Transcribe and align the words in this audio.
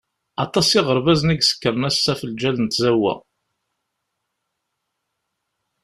Aṭas 0.43 0.69
iɣerbazen 0.79 1.33
i 1.33 1.35
isekkṛen 1.41 1.87
assa 1.89 2.11
ɣef 2.11 2.21
lǧal 2.31 2.57
n 2.59 2.67
tzawwa. 2.67 3.15